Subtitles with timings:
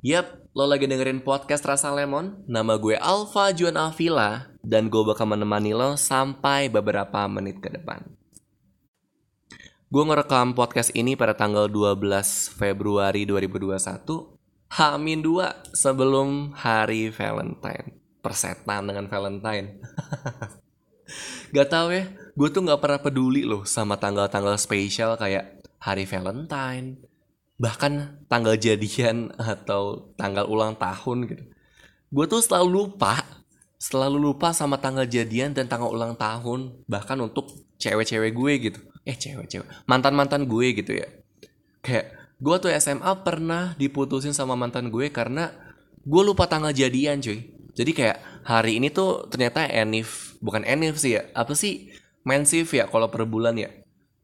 [0.00, 2.40] Yap, lo lagi dengerin podcast Rasa Lemon.
[2.48, 8.08] Nama gue Alfa Juan Avila dan gue bakal menemani lo sampai beberapa menit ke depan.
[9.92, 12.00] Gue ngerekam podcast ini pada tanggal 12
[12.48, 13.76] Februari 2021
[14.72, 19.84] Hamin 2 sebelum hari Valentine Persetan dengan Valentine
[21.52, 27.09] Gak tau ya, gue tuh gak pernah peduli loh sama tanggal-tanggal spesial kayak hari Valentine
[27.60, 31.44] Bahkan tanggal jadian atau tanggal ulang tahun gitu.
[32.10, 33.20] Gue tuh selalu lupa
[33.80, 37.48] Selalu lupa sama tanggal jadian dan tanggal ulang tahun Bahkan untuk
[37.80, 38.80] cewek-cewek gue gitu.
[39.08, 41.08] Eh cewek-cewek, mantan-mantan gue gitu ya.
[41.80, 45.48] Kayak gue tuh SMA pernah diputusin sama mantan gue karena
[46.04, 47.56] gue lupa tanggal jadian cuy.
[47.72, 51.88] Jadi kayak hari ini tuh ternyata enif bukan enif sih ya apa sih?
[52.20, 53.72] Mensif ya kalau per bulan ya.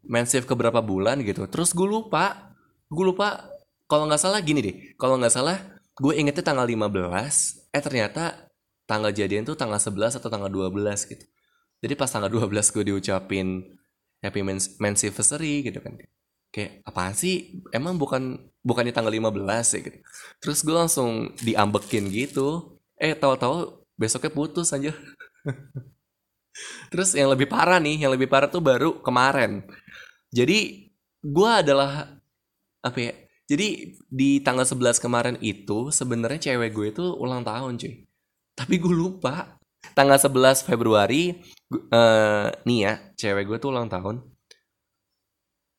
[0.04, 1.48] Mensif ke berapa bulan gitu.
[1.48, 2.45] Terus gue lupa
[2.86, 3.50] gue lupa
[3.90, 4.76] kalau nggak salah gini deh.
[4.98, 5.56] Kalau nggak salah
[5.96, 8.50] gue ingetnya tanggal 15 eh ternyata
[8.84, 11.24] tanggal jadian tuh tanggal 11 atau tanggal 12 gitu.
[11.82, 13.62] Jadi pas tanggal 12 gue diucapin
[14.24, 15.98] happy mens mensiversary gitu kan.
[16.54, 17.62] Kayak apa sih?
[17.74, 19.80] Emang bukan bukannya tanggal 15 ya?
[19.86, 19.98] gitu.
[20.42, 22.78] Terus gue langsung diambekin gitu.
[22.96, 24.92] Eh tahu-tahu besoknya putus aja
[26.92, 29.64] terus yang lebih parah nih yang lebih parah tuh baru kemarin.
[30.32, 32.15] Jadi gue adalah
[32.86, 33.12] apa ya?
[33.46, 38.06] Jadi di tanggal 11 kemarin itu sebenarnya cewek gue itu ulang tahun cuy.
[38.58, 39.58] Tapi gue lupa.
[39.94, 41.30] Tanggal 11 Februari
[41.94, 44.22] uh, nih ya cewek gue tuh ulang tahun.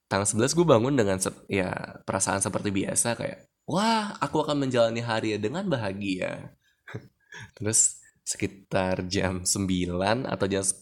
[0.07, 1.19] Tanggal 11 gue bangun dengan
[1.51, 6.55] ya perasaan seperti biasa kayak wah aku akan menjalani hari dengan bahagia.
[7.59, 10.79] Terus sekitar jam 9 atau jam 10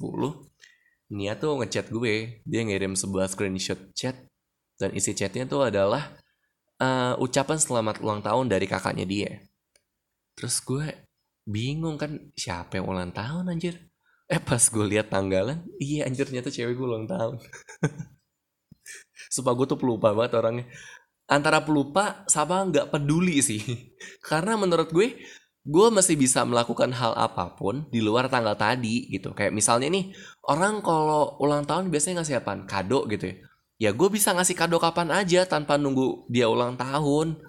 [1.14, 2.42] Nia tuh ngechat gue.
[2.46, 4.18] Dia ngirim sebuah screenshot chat
[4.76, 6.16] dan isi chatnya tuh adalah
[6.80, 9.32] uh, ucapan selamat ulang tahun dari kakaknya dia
[10.36, 11.08] terus gue
[11.48, 13.80] bingung kan siapa yang ulang tahun anjir
[14.26, 17.40] eh pas gue lihat tanggalan iya anjir ternyata cewek gue ulang tahun
[19.36, 20.66] Sumpah gue tuh pelupa banget orangnya.
[21.26, 23.62] Antara pelupa sama nggak peduli sih.
[24.30, 25.18] Karena menurut gue,
[25.66, 29.34] gue masih bisa melakukan hal apa pun di luar tanggal tadi gitu.
[29.34, 30.14] Kayak misalnya nih,
[30.46, 32.52] orang kalau ulang tahun biasanya ngasih apa?
[32.70, 33.36] Kado gitu ya.
[33.76, 37.40] Ya gue bisa ngasih kado kapan aja tanpa nunggu dia ulang tahun.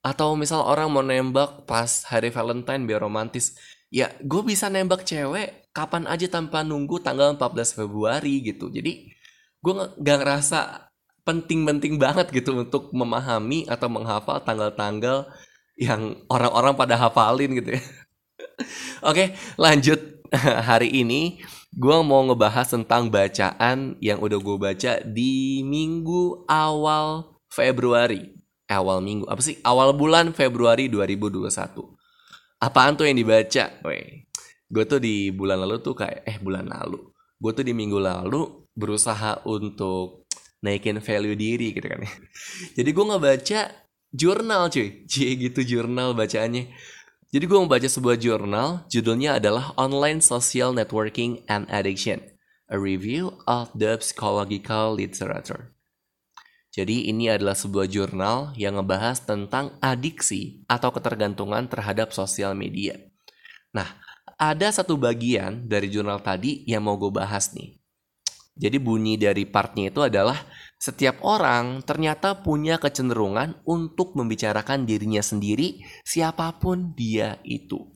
[0.00, 3.54] Atau misal orang mau nembak pas hari Valentine biar romantis.
[3.92, 8.70] Ya gue bisa nembak cewek kapan aja tanpa nunggu tanggal 14 Februari gitu.
[8.72, 9.12] Jadi
[9.60, 10.90] gue gak ngerasa
[11.22, 15.28] penting-penting banget gitu untuk memahami atau menghafal tanggal-tanggal
[15.78, 17.82] yang orang-orang pada hafalin gitu ya.
[19.10, 20.00] Oke, lanjut
[20.68, 28.34] hari ini gue mau ngebahas tentang bacaan yang udah gue baca di minggu awal Februari.
[28.70, 29.58] Awal minggu, apa sih?
[29.66, 31.50] Awal bulan Februari 2021.
[32.62, 33.64] Apaan tuh yang dibaca?
[34.70, 37.02] Gue tuh di bulan lalu tuh kayak, eh bulan lalu.
[37.34, 40.30] Gue tuh di minggu lalu berusaha untuk
[40.62, 42.12] naikin value diri gitu kan ya.
[42.78, 43.60] Jadi gue nggak baca
[44.14, 46.70] jurnal cuy, cie gitu jurnal bacaannya.
[47.30, 52.18] Jadi gue membaca sebuah jurnal, judulnya adalah Online Social Networking and Addiction,
[52.66, 55.70] a review of the psychological literature.
[56.74, 62.98] Jadi ini adalah sebuah jurnal yang ngebahas tentang adiksi atau ketergantungan terhadap sosial media.
[63.70, 63.86] Nah,
[64.34, 67.78] ada satu bagian dari jurnal tadi yang mau gue bahas nih.
[68.58, 70.34] Jadi bunyi dari partnya itu adalah
[70.80, 77.92] setiap orang ternyata punya kecenderungan untuk membicarakan dirinya sendiri siapa pun dia itu.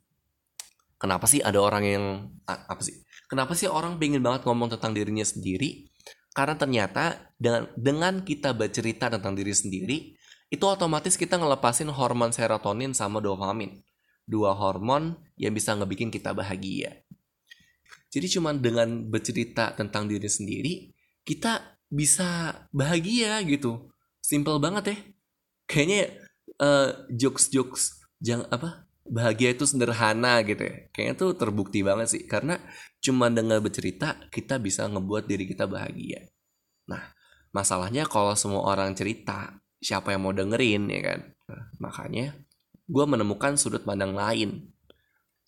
[1.00, 2.04] Kenapa sih ada orang yang
[2.44, 3.00] apa sih?
[3.24, 5.88] Kenapa sih orang pengen banget ngomong tentang dirinya sendiri?
[6.36, 10.12] Karena ternyata dengan dengan kita bercerita tentang diri sendiri,
[10.52, 13.80] itu otomatis kita ngelepasin hormon serotonin sama dopamin.
[14.28, 17.00] Dua hormon yang bisa ngebikin kita bahagia.
[18.12, 20.94] Jadi cuma dengan bercerita tentang diri sendiri,
[21.26, 23.90] kita bisa bahagia gitu.
[24.24, 24.96] Simple banget ya.
[25.68, 26.02] Kayaknya
[26.60, 30.76] uh, jokes-jokes jangan apa bahagia itu sederhana gitu ya.
[30.92, 32.60] Kayaknya tuh terbukti banget sih karena
[33.04, 36.24] cuma dengan bercerita kita bisa ngebuat diri kita bahagia.
[36.88, 37.12] Nah,
[37.52, 41.20] masalahnya kalau semua orang cerita, siapa yang mau dengerin ya kan?
[41.52, 42.26] Nah, makanya
[42.84, 44.72] gue menemukan sudut pandang lain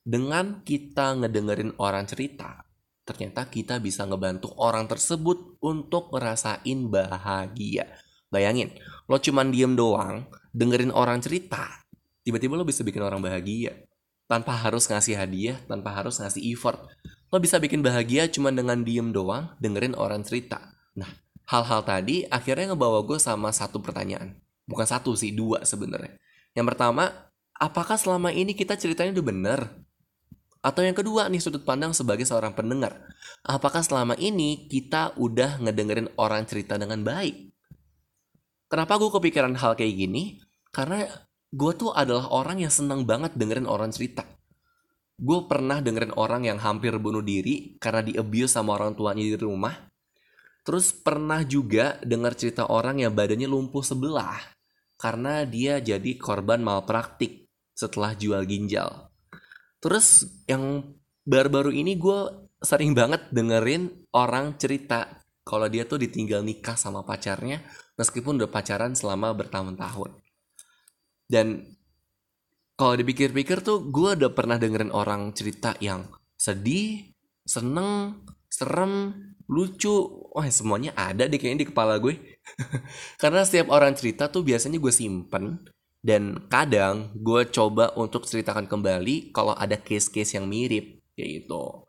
[0.06, 2.62] dengan kita ngedengerin orang cerita,
[3.06, 7.86] ternyata kita bisa ngebantu orang tersebut untuk ngerasain bahagia.
[8.26, 8.74] Bayangin,
[9.06, 11.86] lo cuman diem doang, dengerin orang cerita,
[12.26, 13.86] tiba-tiba lo bisa bikin orang bahagia.
[14.26, 16.82] Tanpa harus ngasih hadiah, tanpa harus ngasih effort.
[17.30, 20.74] Lo bisa bikin bahagia cuma dengan diem doang, dengerin orang cerita.
[20.98, 21.06] Nah,
[21.46, 24.34] hal-hal tadi akhirnya ngebawa gue sama satu pertanyaan.
[24.66, 26.18] Bukan satu sih, dua sebenarnya.
[26.58, 29.85] Yang pertama, apakah selama ini kita ceritanya udah bener?
[30.66, 33.06] Atau yang kedua nih sudut pandang sebagai seorang pendengar.
[33.46, 37.54] Apakah selama ini kita udah ngedengerin orang cerita dengan baik?
[38.66, 40.42] Kenapa gue kepikiran hal kayak gini?
[40.74, 41.06] Karena
[41.54, 44.26] gue tuh adalah orang yang senang banget dengerin orang cerita.
[45.14, 49.38] Gue pernah dengerin orang yang hampir bunuh diri karena di abuse sama orang tuanya di
[49.38, 49.86] rumah.
[50.66, 54.42] Terus pernah juga denger cerita orang yang badannya lumpuh sebelah
[54.98, 59.14] karena dia jadi korban malpraktik setelah jual ginjal.
[59.80, 60.94] Terus yang
[61.26, 67.62] baru-baru ini gue sering banget dengerin orang cerita kalau dia tuh ditinggal nikah sama pacarnya
[67.94, 70.16] meskipun udah pacaran selama bertahun-tahun.
[71.26, 71.76] Dan
[72.76, 76.06] kalau dipikir-pikir tuh gue udah pernah dengerin orang cerita yang
[76.36, 77.14] sedih,
[77.46, 78.20] seneng,
[78.52, 79.14] serem,
[79.48, 82.18] lucu, wah semuanya ada deh kayaknya di kepala gue.
[83.22, 85.62] Karena setiap orang cerita tuh biasanya gue simpen
[86.06, 91.82] dan kadang gue coba untuk ceritakan kembali kalau ada case-case yang mirip kayak gitu.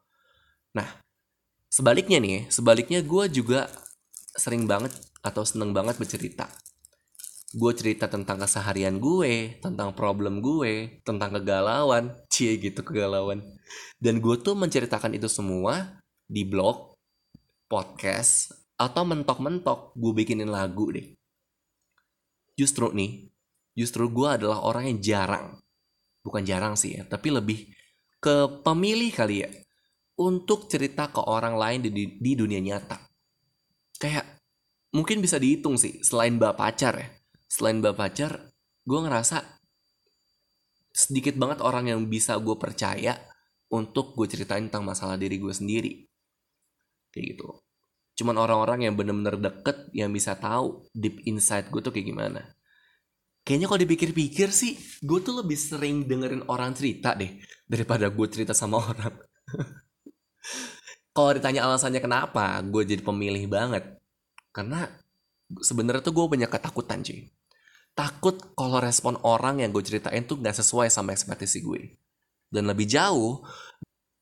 [0.74, 0.90] Nah,
[1.70, 3.70] sebaliknya nih, sebaliknya gue juga
[4.34, 4.90] sering banget
[5.22, 6.50] atau seneng banget bercerita.
[7.54, 13.46] Gue cerita tentang keseharian gue, tentang problem gue, tentang kegalauan, cie gitu kegalauan.
[14.02, 16.98] Dan gue tuh menceritakan itu semua di blog,
[17.70, 18.50] podcast,
[18.82, 21.14] atau mentok-mentok gue bikinin lagu deh.
[22.58, 23.30] Justru nih,
[23.78, 25.48] justru gue adalah orang yang jarang.
[26.26, 27.70] Bukan jarang sih ya, tapi lebih
[28.18, 29.50] ke pemilih kali ya.
[30.18, 32.98] Untuk cerita ke orang lain di, di dunia nyata.
[34.02, 34.42] Kayak,
[34.90, 37.08] mungkin bisa dihitung sih, selain mbak pacar ya.
[37.46, 38.50] Selain mbak pacar,
[38.82, 39.46] gue ngerasa
[40.98, 43.14] sedikit banget orang yang bisa gue percaya
[43.70, 46.10] untuk gue ceritain tentang masalah diri gue sendiri
[47.14, 47.62] kayak gitu
[48.18, 52.42] cuman orang-orang yang bener-bener deket yang bisa tahu deep inside gue tuh kayak gimana
[53.48, 58.52] kayaknya kalau dipikir-pikir sih gue tuh lebih sering dengerin orang cerita deh daripada gue cerita
[58.52, 59.16] sama orang.
[61.16, 63.96] Kalau ditanya alasannya kenapa gue jadi pemilih banget.
[64.52, 64.84] Karena
[65.64, 67.32] sebenarnya tuh gue banyak ketakutan cuy.
[67.96, 71.96] Takut kalau respon orang yang gue ceritain tuh gak sesuai sama ekspektasi gue.
[72.52, 73.48] Dan lebih jauh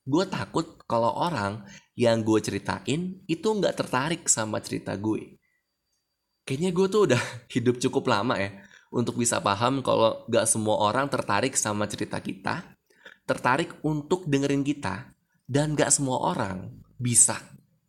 [0.06, 1.66] gue takut kalau orang
[1.98, 5.42] yang gue ceritain itu nggak tertarik sama cerita gue.
[6.46, 7.22] Kayaknya gue tuh udah
[7.58, 8.54] hidup cukup lama ya
[8.94, 12.64] untuk bisa paham kalau nggak semua orang tertarik sama cerita kita,
[13.26, 15.16] tertarik untuk dengerin kita,
[15.46, 17.38] dan nggak semua orang bisa.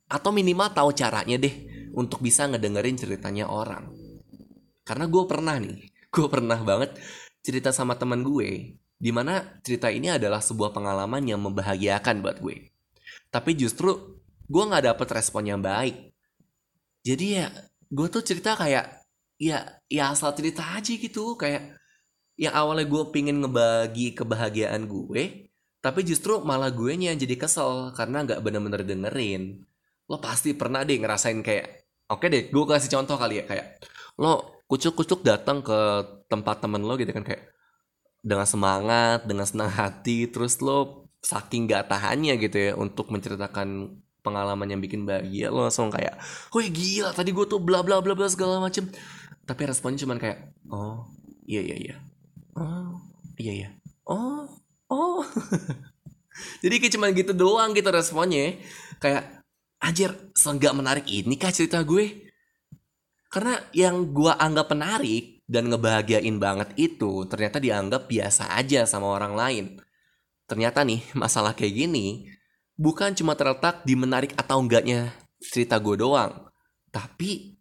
[0.07, 1.55] Atau minimal tahu caranya deh
[1.97, 3.91] untuk bisa ngedengerin ceritanya orang.
[4.87, 6.97] Karena gue pernah nih, gue pernah banget
[7.43, 12.73] cerita sama teman gue, di mana cerita ini adalah sebuah pengalaman yang membahagiakan buat gue.
[13.29, 14.17] Tapi justru
[14.47, 16.15] gue nggak dapet respon yang baik.
[17.03, 17.47] Jadi ya
[17.87, 18.96] gue tuh cerita kayak
[19.37, 21.37] ya ya asal cerita aja gitu.
[21.39, 21.77] Kayak
[22.37, 25.49] yang awalnya gue pingin ngebagi kebahagiaan gue
[25.81, 29.63] tapi justru malah gue yang jadi kesel karena nggak bener-bener dengerin.
[30.11, 33.83] Lo pasti pernah deh ngerasain kayak oke deh gue kasih contoh kali ya kayak
[34.19, 35.79] lo kucuk-kucuk datang ke
[36.31, 37.51] tempat temen lo gitu kan kayak
[38.23, 44.67] dengan semangat dengan senang hati terus lo saking gak tahannya gitu ya untuk menceritakan pengalaman
[44.67, 46.19] yang bikin bahagia lo langsung kayak
[46.51, 48.91] woi gila tadi gue tuh bla bla bla bla segala macem
[49.47, 50.39] tapi responnya cuman kayak
[50.69, 51.07] oh
[51.47, 51.97] iya iya iya.
[52.59, 52.99] Oh.
[53.37, 53.69] Iya iya.
[54.09, 54.49] Oh
[54.91, 55.23] oh.
[56.63, 58.59] Jadi kayak cuman gitu doang gitu responnya.
[58.99, 59.45] Kayak
[59.81, 62.27] anjir senggak menarik ini kah cerita gue?
[63.31, 69.35] Karena yang gue anggap menarik dan ngebahagiain banget itu ternyata dianggap biasa aja sama orang
[69.37, 69.65] lain.
[70.51, 72.31] Ternyata nih masalah kayak gini
[72.77, 76.49] bukan cuma terletak di menarik atau enggaknya cerita gue doang,
[76.93, 77.56] tapi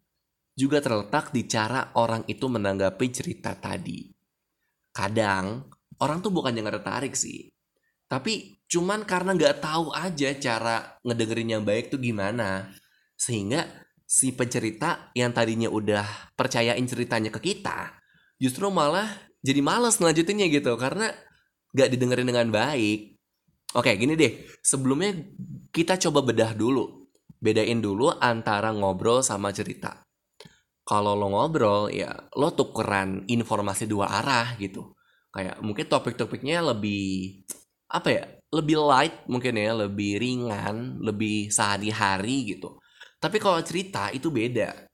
[0.56, 4.08] juga terletak di cara orang itu menanggapi cerita tadi.
[4.90, 5.68] Kadang
[6.00, 7.52] orang tuh bukan yang tertarik sih,
[8.08, 12.72] tapi cuman karena nggak tahu aja cara ngedengerin yang baik tuh gimana,
[13.14, 13.68] sehingga
[14.08, 17.92] si pencerita yang tadinya udah percayain ceritanya ke kita,
[18.40, 19.08] justru malah
[19.44, 21.12] jadi males ngelanjutinnya gitu karena
[21.76, 23.20] gak didengerin dengan baik.
[23.76, 24.32] Oke, gini deh.
[24.64, 25.12] Sebelumnya
[25.68, 27.04] kita coba bedah dulu.
[27.36, 30.05] Bedain dulu antara ngobrol sama cerita.
[30.86, 34.94] Kalau lo ngobrol, ya lo tukeran informasi dua arah gitu.
[35.34, 37.42] Kayak mungkin topik-topiknya lebih
[37.90, 38.24] apa ya?
[38.54, 42.78] Lebih light mungkin ya, lebih ringan, lebih sehari-hari gitu.
[43.18, 44.86] Tapi kalau cerita itu beda.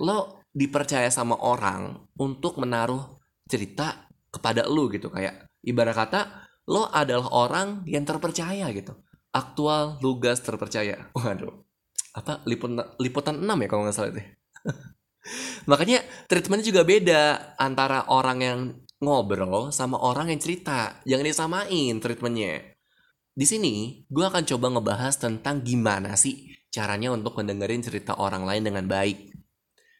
[0.00, 6.20] Lo dipercaya sama orang untuk menaruh cerita kepada lo gitu kayak ibarat kata
[6.68, 8.92] lo adalah orang yang terpercaya gitu
[9.32, 11.64] aktual lugas terpercaya waduh
[12.16, 14.26] apa liputan liputan 6 ya kalau nggak salah deh
[15.70, 17.22] makanya treatmentnya juga beda
[17.60, 18.60] antara orang yang
[18.98, 22.74] ngobrol sama orang yang cerita jangan disamain treatmentnya.
[23.38, 28.66] Di sini gue akan coba ngebahas tentang gimana sih caranya untuk mendengarin cerita orang lain
[28.66, 29.30] dengan baik.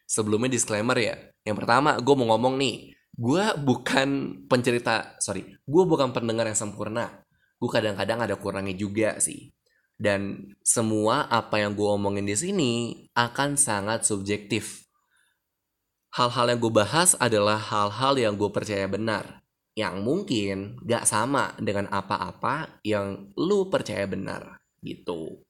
[0.03, 1.15] Sebelumnya disclaimer ya
[1.47, 7.23] yang pertama gue mau ngomong nih gue bukan pencerita sorry gue bukan pendengar yang sempurna.
[7.59, 9.51] Gue kadang-kadang ada kurangnya juga sih.
[9.99, 12.71] Dan semua apa yang gue omongin di sini
[13.19, 14.87] akan sangat subjektif.
[16.09, 19.45] Hal-hal yang gue bahas adalah hal-hal yang gue percaya benar.
[19.77, 24.57] Yang mungkin gak sama dengan apa-apa yang lu percaya benar.
[24.81, 25.45] Gitu.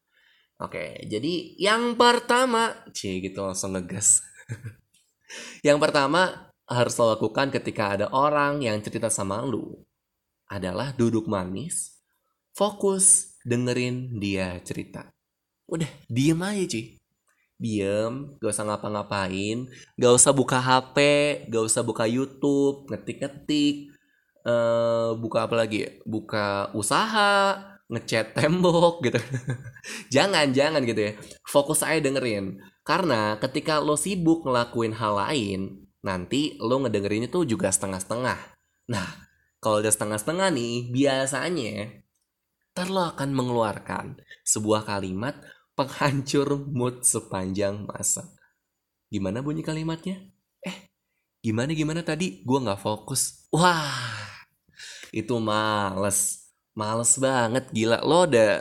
[0.60, 4.20] Oke, jadi yang pertama, cie gitu langsung ngegas.
[5.68, 9.80] yang pertama harus lo lakukan ketika ada orang yang cerita sama lu
[10.51, 12.04] adalah duduk manis,
[12.51, 15.08] fokus dengerin dia cerita.
[15.63, 16.99] Udah, diem aja cuy.
[17.60, 19.68] Diem, gak usah ngapa-ngapain,
[20.00, 20.98] gak usah buka HP,
[21.51, 23.92] gak usah buka YouTube, ngetik-ngetik,
[24.48, 26.00] uh, buka apa lagi?
[26.08, 27.60] Buka usaha,
[27.92, 29.20] ngechat tembok gitu.
[30.08, 31.13] jangan, jangan gitu ya.
[31.44, 32.63] Fokus aja dengerin.
[32.88, 38.39] Karena ketika lo sibuk ngelakuin hal lain, nanti lo ngedengerinnya tuh juga setengah-setengah.
[38.88, 39.10] Nah,
[39.60, 42.08] kalau udah setengah-setengah nih, biasanya
[42.72, 45.36] ntar akan mengeluarkan sebuah kalimat
[45.79, 48.27] penghancur mood sepanjang masa.
[49.07, 50.19] Gimana bunyi kalimatnya?
[50.59, 50.91] Eh,
[51.39, 52.43] gimana gimana tadi?
[52.43, 53.48] Gue nggak fokus.
[53.55, 54.19] Wah,
[55.15, 58.03] itu males, males banget gila.
[58.03, 58.59] Lo ada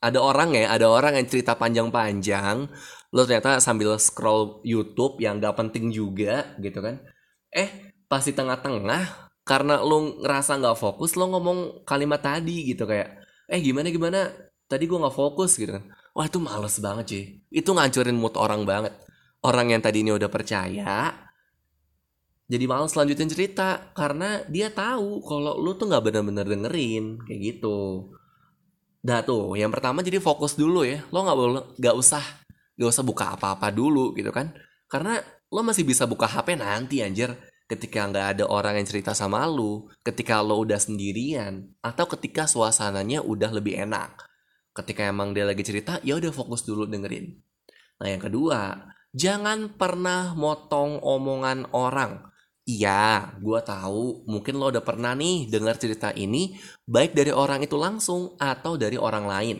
[0.00, 2.72] ada orang ya, ada orang yang cerita panjang-panjang.
[3.12, 7.04] Lo ternyata sambil scroll YouTube yang gak penting juga gitu kan.
[7.52, 13.60] Eh, pasti tengah-tengah karena lo ngerasa nggak fokus, lo ngomong kalimat tadi gitu kayak eh
[13.62, 14.20] gimana gimana
[14.66, 15.86] tadi gue nggak fokus gitu kan
[16.16, 18.96] wah itu males banget sih itu ngancurin mood orang banget.
[19.44, 21.26] Orang yang tadi ini udah percaya
[22.46, 23.90] jadi males lanjutin cerita.
[23.92, 28.10] Karena dia tahu kalau lu tuh nggak bener-bener dengerin kayak gitu.
[29.02, 31.02] Dah tuh yang pertama jadi fokus dulu ya.
[31.10, 32.22] Lo nggak boleh nggak usah
[32.78, 34.54] nggak usah buka apa-apa dulu gitu kan.
[34.86, 35.18] Karena
[35.50, 37.34] lo masih bisa buka HP nanti anjir.
[37.66, 43.26] Ketika nggak ada orang yang cerita sama lu, ketika lo udah sendirian, atau ketika suasananya
[43.26, 44.22] udah lebih enak.
[44.76, 47.32] Ketika emang dia lagi cerita, ya udah fokus dulu dengerin.
[47.96, 52.28] Nah yang kedua, jangan pernah motong omongan orang.
[52.68, 57.78] Iya, gue tahu mungkin lo udah pernah nih dengar cerita ini baik dari orang itu
[57.80, 59.56] langsung atau dari orang lain.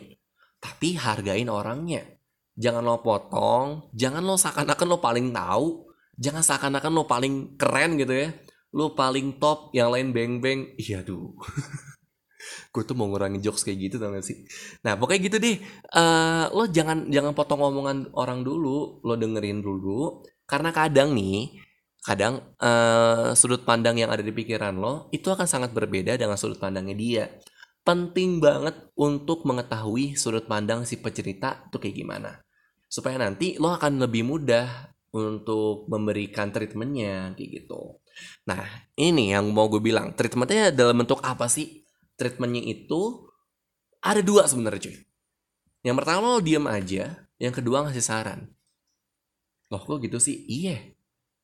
[0.61, 2.05] Tapi hargain orangnya.
[2.53, 8.13] Jangan lo potong, jangan lo seakan-akan lo paling tahu, jangan seakan-akan lo paling keren gitu
[8.13, 8.29] ya
[8.73, 11.37] lo paling top yang lain beng beng iya tuh
[12.71, 14.47] gue tuh mau ngurangin jokes kayak gitu tau gak sih?
[14.85, 15.57] Nah pokoknya gitu deh.
[15.91, 20.21] Uh, lo jangan jangan potong omongan orang dulu lo dengerin dulu.
[20.47, 21.59] Karena kadang nih
[22.07, 26.59] kadang uh, sudut pandang yang ada di pikiran lo itu akan sangat berbeda dengan sudut
[26.59, 27.25] pandangnya dia.
[27.83, 32.31] Penting banget untuk mengetahui sudut pandang si pecerita tuh kayak gimana.
[32.87, 37.99] Supaya nanti lo akan lebih mudah untuk memberikan treatmentnya kayak gitu.
[38.47, 38.63] Nah
[38.99, 41.86] ini yang mau gue bilang treatmentnya dalam bentuk apa sih?
[42.17, 43.29] Treatmentnya itu
[44.01, 44.97] ada dua sebenarnya cuy.
[45.85, 48.49] Yang pertama lo diem aja, yang kedua ngasih saran.
[49.69, 50.43] Loh kok gitu sih?
[50.49, 50.97] Iya.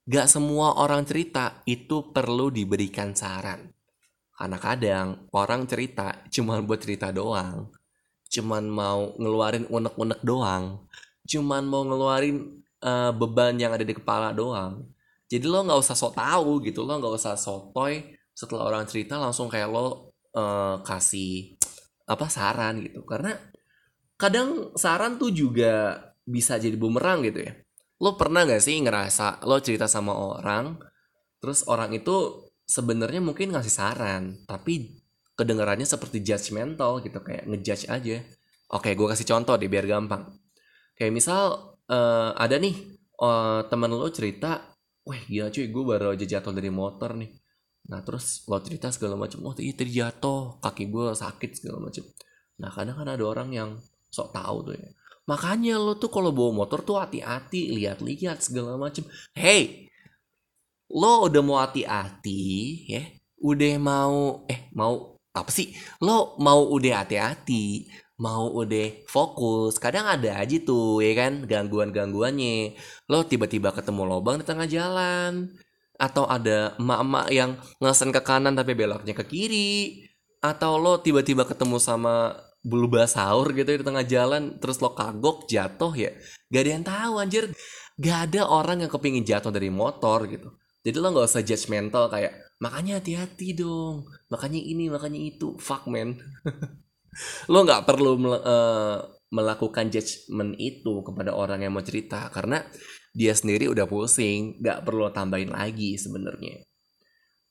[0.04, 3.72] Gak semua orang cerita itu perlu diberikan saran.
[4.34, 7.72] Karena kadang orang cerita cuma buat cerita doang.
[8.28, 10.90] Cuman mau ngeluarin unek-unek doang.
[11.24, 14.94] Cuman mau ngeluarin uh, beban yang ada di kepala doang
[15.34, 19.50] jadi lo nggak usah sok tahu gitu lo nggak usah sotoy setelah orang cerita langsung
[19.50, 21.58] kayak lo uh, kasih
[22.10, 23.06] apa saran gitu.
[23.08, 23.34] Karena
[24.20, 27.54] kadang saran tuh juga bisa jadi bumerang gitu ya.
[28.04, 30.78] Lo pernah nggak sih ngerasa lo cerita sama orang
[31.40, 35.04] terus orang itu sebenarnya mungkin ngasih saran tapi
[35.36, 38.18] kedengarannya seperti judgmental gitu kayak ngejudge aja.
[38.74, 40.34] Oke gue kasih contoh deh biar gampang.
[40.96, 42.76] Kayak misal uh, ada nih
[43.20, 44.74] uh, teman lo cerita
[45.04, 47.43] wah gila cuy gue baru aja jatuh dari motor nih
[47.84, 52.04] nah terus lo cerita segala macam oh iya tadi jatuh kaki gue sakit segala macam.
[52.60, 53.70] Nah kadang kan ada orang yang
[54.08, 54.90] sok tahu tuh ya.
[55.28, 59.04] Makanya lo tuh kalau bawa motor tuh hati-hati lihat-lihat segala macam.
[59.36, 59.92] Hey
[60.94, 62.44] lo udah mau hati-hati
[62.86, 63.04] ya
[63.42, 65.74] udah mau eh mau apa sih?
[66.00, 67.90] Lo mau udah hati-hati
[68.22, 72.78] mau udah fokus kadang ada aja tuh ya kan gangguan-gangguannya.
[73.12, 75.52] Lo tiba-tiba ketemu lubang di tengah jalan
[76.04, 80.04] atau ada emak-emak yang ngesen ke kanan tapi beloknya ke kiri.
[80.44, 85.96] Atau lo tiba-tiba ketemu sama bulu basaur gitu di tengah jalan terus lo kagok jatuh
[85.96, 86.12] ya.
[86.52, 87.46] Gak ada yang tahu anjir.
[87.96, 90.52] Gak ada orang yang kepingin jatuh dari motor gitu.
[90.84, 94.04] Jadi lo gak usah judgmental kayak makanya hati-hati dong.
[94.28, 95.56] Makanya ini makanya itu.
[95.56, 96.20] Fuck man.
[97.52, 98.98] Lo nggak perlu uh,
[99.30, 102.28] melakukan judgement itu kepada orang yang mau cerita.
[102.34, 102.64] Karena
[103.14, 106.66] dia sendiri udah pusing nggak perlu tambahin lagi sebenarnya.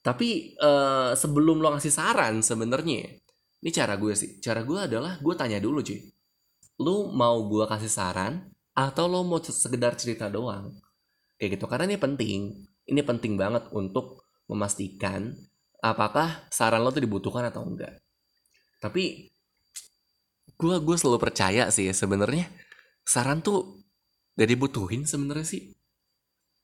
[0.03, 3.23] Tapi uh, sebelum lo ngasih saran sebenarnya
[3.63, 4.43] ini cara gue sih.
[4.43, 6.03] Cara gue adalah gue tanya dulu cuy.
[6.83, 10.75] Lo mau gue kasih saran atau lo mau sekedar cerita doang?
[11.39, 12.41] Kayak gitu karena ini penting.
[12.83, 15.31] Ini penting banget untuk memastikan
[15.79, 18.03] apakah saran lo tuh dibutuhkan atau enggak.
[18.83, 19.31] Tapi
[20.59, 22.51] gue gue selalu percaya sih ya sebenarnya
[23.07, 23.82] saran tuh
[24.39, 25.63] gak dibutuhin sebenarnya sih.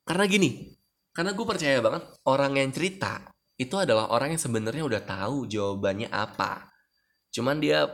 [0.05, 0.79] Karena gini
[1.13, 3.27] karena gue percaya banget orang yang cerita
[3.59, 6.71] itu adalah orang yang sebenarnya udah tahu jawabannya apa.
[7.35, 7.91] Cuman dia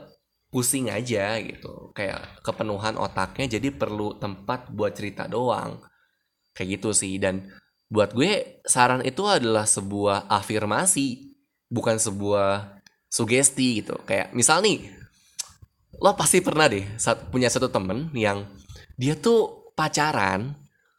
[0.53, 1.89] pusing aja gitu.
[1.97, 5.81] Kayak kepenuhan otaknya jadi perlu tempat buat cerita doang.
[6.53, 7.17] Kayak gitu sih.
[7.17, 7.49] Dan
[7.89, 11.33] buat gue saran itu adalah sebuah afirmasi
[11.65, 12.77] bukan sebuah
[13.09, 13.97] sugesti gitu.
[14.05, 14.85] Kayak misal nih
[15.97, 16.85] lo pasti pernah deh
[17.33, 18.45] punya satu temen yang
[18.99, 20.55] dia tuh pacaran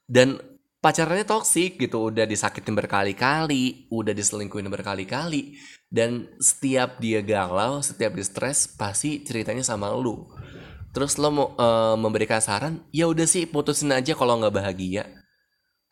[0.07, 0.39] dan
[0.79, 5.59] pacarannya toksik gitu udah disakitin berkali-kali udah diselingkuhin berkali-kali
[5.91, 10.29] dan setiap dia galau setiap dia stres pasti ceritanya sama lu.
[10.95, 15.05] Terus lo mau uh, memberikan saran ya udah sih putusin aja kalau nggak bahagia.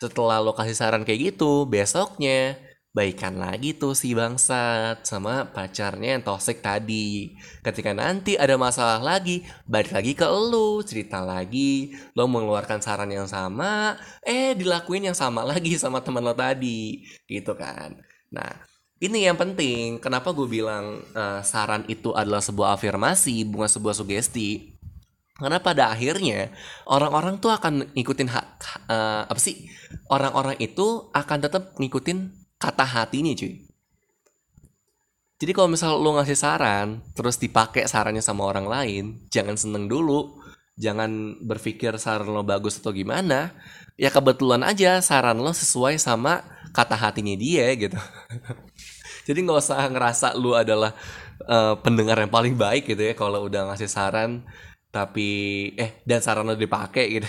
[0.01, 2.57] Setelah lo kasih saran kayak gitu besoknya
[2.95, 7.35] baikan lagi tuh si bangsat sama pacarnya yang toxic tadi.
[7.59, 13.27] Ketika nanti ada masalah lagi, balik lagi ke lu, cerita lagi, lo mengeluarkan saran yang
[13.27, 17.99] sama, eh dilakuin yang sama lagi sama teman lo tadi, gitu kan.
[18.31, 18.63] Nah,
[19.03, 19.99] ini yang penting.
[19.99, 24.71] Kenapa gue bilang uh, saran itu adalah sebuah afirmasi, bukan sebuah sugesti?
[25.35, 26.55] Karena pada akhirnya
[26.87, 28.47] orang-orang tuh akan ngikutin hak
[28.87, 29.67] uh, apa sih?
[30.07, 33.55] Orang-orang itu akan tetap ngikutin kata hati nih cuy.
[35.35, 40.41] Jadi kalau misal lo ngasih saran terus dipakai sarannya sama orang lain jangan seneng dulu.
[40.75, 43.55] Jangan berpikir saran lo bagus atau gimana.
[43.95, 46.43] Ya kebetulan aja saran lo sesuai sama
[46.75, 47.99] kata hatinya dia gitu.
[49.27, 50.97] Jadi nggak usah ngerasa lu adalah
[51.47, 54.43] uh, pendengar yang paling baik gitu ya kalau udah ngasih saran
[54.95, 57.29] tapi eh dan saran lo dipakai gitu.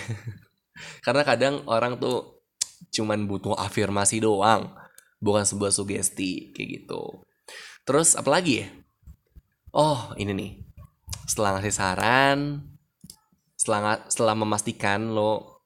[1.04, 2.42] Karena kadang orang tuh
[2.94, 4.85] cuman butuh afirmasi doang
[5.20, 7.24] bukan sebuah sugesti kayak gitu.
[7.86, 8.68] Terus apa lagi ya?
[9.72, 10.52] Oh ini nih.
[11.26, 12.38] Setelah ngasih saran
[13.56, 15.64] setelah setelah memastikan lo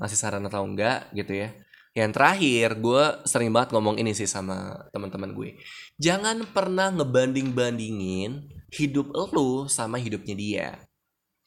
[0.00, 1.52] ngasih saran atau enggak gitu ya.
[1.92, 5.60] Yang terakhir gue sering banget ngomong ini sih sama teman-teman gue.
[6.00, 10.68] Jangan pernah ngebanding bandingin hidup lo sama hidupnya dia.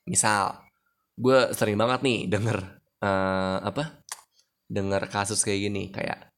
[0.05, 0.61] Misal
[1.17, 2.57] gue sering banget nih denger
[3.01, 4.05] uh, apa?
[4.69, 6.34] Denger kasus kayak gini kayak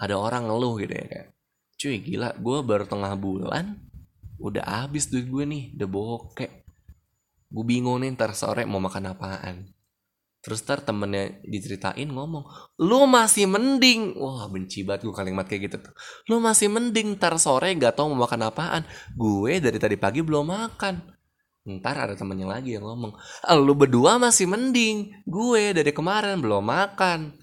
[0.00, 1.28] ada orang ngeluh gitu ya kayak
[1.74, 3.78] cuy gila gue baru tengah bulan
[4.38, 6.64] udah habis duit gue nih udah bokek
[7.54, 9.70] gue bingung nih ntar sore mau makan apaan.
[10.42, 12.44] Terus ntar temennya diceritain ngomong
[12.82, 15.94] lu masih mending wah benci banget gue kalimat kayak gitu tuh.
[16.26, 18.82] Lu masih mending ntar sore gak tau mau makan apaan
[19.14, 20.94] gue dari tadi pagi belum makan.
[21.64, 23.14] Ntar ada temennya lagi yang ngomong
[23.62, 27.38] lu berdua masih mending gue dari kemarin belum makan.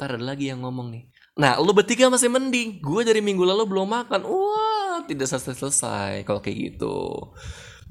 [0.00, 1.04] Ntar ada lagi yang ngomong nih
[1.40, 2.84] Nah, lu bertiga masih mending.
[2.84, 4.28] Gue dari minggu lalu belum makan.
[4.28, 7.32] Wah, tidak selesai-selesai kalau kayak gitu.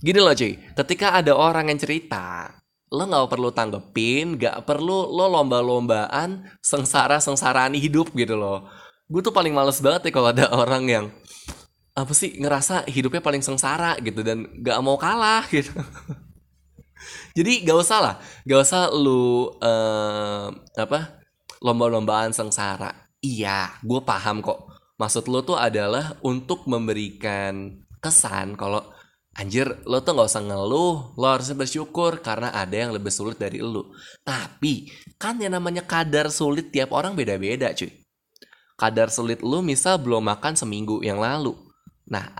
[0.05, 2.53] Gini loh cuy, ketika ada orang yang cerita,
[2.93, 8.69] lo gak perlu tanggepin, gak perlu lo lomba-lombaan sengsara-sengsaraan hidup gitu loh.
[9.09, 11.05] Gue tuh paling males banget ya kalau ada orang yang
[11.97, 15.73] apa sih ngerasa hidupnya paling sengsara gitu dan gak mau kalah gitu.
[17.33, 21.17] Jadi gak usah lah, gak usah lu uh, apa
[21.65, 24.71] lomba-lombaan sengsara Iya, gue paham kok.
[24.99, 28.79] Maksud lo tuh adalah untuk memberikan kesan kalau
[29.35, 33.59] anjir lo tuh nggak usah ngeluh, lo harusnya bersyukur karena ada yang lebih sulit dari
[33.59, 33.91] lo.
[34.23, 34.87] Tapi
[35.19, 37.91] kan yang namanya kadar sulit tiap orang beda-beda cuy.
[38.79, 41.55] Kadar sulit lo misal belum makan seminggu yang lalu.
[42.07, 42.31] Nah,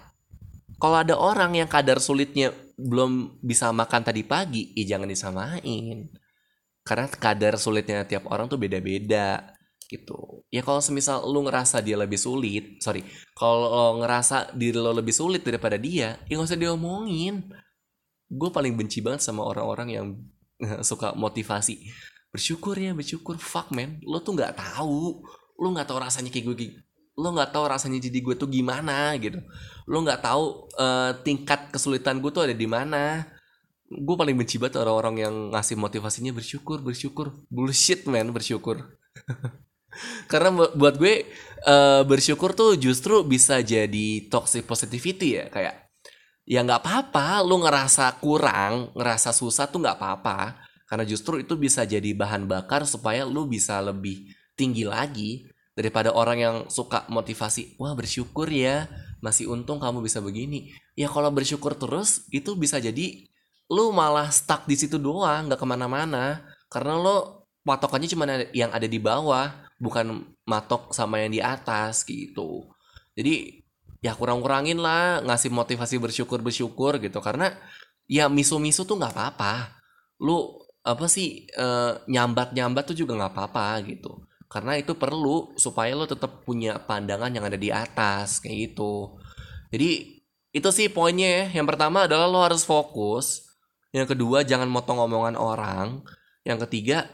[0.79, 6.07] kalau ada orang yang kadar sulitnya belum bisa makan tadi pagi, ya jangan disamain.
[6.87, 9.58] Karena kadar sulitnya tiap orang tuh beda-beda
[9.89, 10.45] gitu.
[10.53, 13.01] Ya kalau semisal lu ngerasa dia lebih sulit sorry
[13.33, 17.49] kalau ngerasa diri lo lebih sulit daripada dia ya nggak usah diomongin.
[18.29, 20.07] Gue paling benci banget sama orang-orang yang
[20.85, 21.89] suka motivasi
[22.29, 25.25] bersyukur ya bersyukur fuck man lo tuh nggak tahu.
[25.59, 26.69] Lo nggak tahu rasanya kayak gue
[27.19, 29.41] lo nggak tahu rasanya jadi gue tuh gimana gitu.
[29.89, 33.25] Lo nggak tahu uh, tingkat kesulitan gue tuh ada di mana.
[33.89, 37.33] Gue paling benci banget orang-orang yang ngasih motivasinya bersyukur bersyukur.
[37.49, 38.85] Bullshit man bersyukur
[40.29, 41.25] Karena buat gue
[41.65, 45.75] uh, bersyukur tuh justru bisa jadi toxic positivity ya kayak
[46.49, 50.61] ya nggak apa-apa lu ngerasa kurang ngerasa susah tuh nggak apa-apa.
[50.89, 55.45] Karena justru itu bisa jadi bahan bakar supaya lu bisa lebih tinggi lagi
[55.77, 58.89] daripada orang yang suka motivasi wah bersyukur ya
[59.21, 60.73] masih untung kamu bisa begini.
[60.97, 63.29] Ya kalau bersyukur terus itu bisa jadi
[63.69, 66.41] lu malah stuck di situ doang nggak ke mana-mana.
[66.73, 72.67] Karena lo patokannya cuma yang ada di bawah bukan matok sama yang di atas gitu.
[73.15, 73.63] Jadi
[73.99, 77.19] ya kurang-kurangin lah ngasih motivasi bersyukur bersyukur gitu.
[77.23, 77.55] Karena
[78.05, 79.79] ya misu-misu tuh nggak apa-apa.
[80.19, 84.27] Lu apa sih uh, nyambat-nyambat tuh juga nggak apa-apa gitu.
[84.49, 89.15] Karena itu perlu supaya lo tetap punya pandangan yang ada di atas kayak gitu.
[89.69, 91.61] Jadi itu sih poinnya ya.
[91.61, 93.45] Yang pertama adalah lo harus fokus.
[93.93, 96.01] Yang kedua jangan motong omongan orang.
[96.41, 97.05] Yang ketiga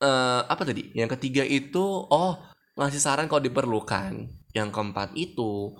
[0.00, 0.90] uh, apa tadi?
[0.96, 2.40] Yang ketiga itu oh
[2.76, 4.26] ngasih saran kalau diperlukan.
[4.50, 5.76] Yang keempat itu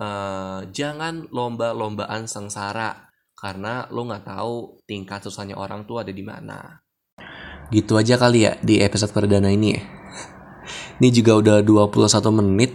[0.00, 6.80] uh, jangan lomba-lombaan sengsara karena lo nggak tahu tingkat susahnya orang tuh ada di mana.
[7.68, 9.76] Gitu aja kali ya di episode perdana ini.
[9.76, 9.82] Ya
[10.98, 12.72] ini juga udah 21 menit.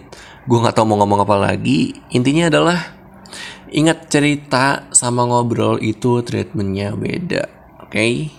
[0.47, 1.95] Gue nggak tahu mau ngomong apa lagi.
[2.11, 3.03] Intinya adalah
[3.73, 7.49] Ingat cerita sama ngobrol itu treatmentnya beda,
[7.81, 7.89] oke?
[7.89, 8.29] Okay?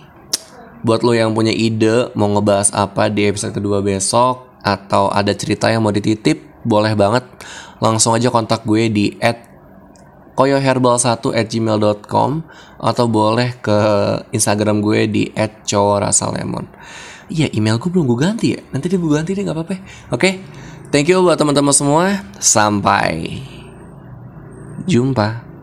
[0.85, 5.65] Buat lo yang punya ide mau ngebahas apa di episode kedua besok atau ada cerita
[5.65, 7.25] yang mau dititip, boleh banget
[7.81, 9.41] langsung aja kontak gue di at
[10.37, 12.31] koyoherbal1 at gmail.com
[12.77, 13.77] atau boleh ke
[14.29, 15.65] Instagram gue di at
[16.29, 16.69] lemon.
[17.25, 19.81] Iya email gue belum gue ganti ya Nanti dia gue ganti deh gak apa-apa
[20.13, 20.45] Oke?
[20.93, 23.41] Thank you buat teman-teman semua Sampai
[24.85, 25.54] jumpa.